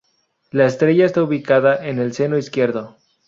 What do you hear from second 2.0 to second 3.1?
seno izquierdo.